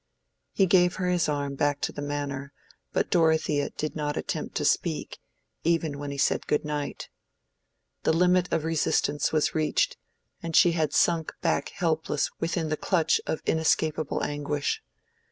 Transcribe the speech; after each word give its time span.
He 0.51 0.65
gave 0.65 0.95
her 0.95 1.09
his 1.09 1.29
arm 1.29 1.53
back 1.53 1.79
to 1.81 1.91
the 1.91 2.01
Manor, 2.01 2.53
but 2.91 3.11
Dorothea 3.11 3.69
did 3.69 3.95
not 3.95 4.17
attempt 4.17 4.55
to 4.55 4.65
speak, 4.65 5.19
even 5.63 5.99
when 5.99 6.09
he 6.09 6.17
said 6.17 6.47
good 6.47 6.65
night. 6.65 7.07
The 8.01 8.11
limit 8.11 8.51
of 8.51 8.63
resistance 8.63 9.31
was 9.31 9.53
reached, 9.53 9.97
and 10.41 10.55
she 10.55 10.71
had 10.71 10.91
sunk 10.91 11.33
back 11.41 11.69
helpless 11.75 12.31
within 12.39 12.69
the 12.69 12.77
clutch 12.77 13.21
of 13.27 13.43
inescapable 13.45 14.23
anguish. 14.23 14.81